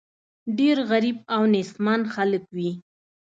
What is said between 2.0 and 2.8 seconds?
خلک وي.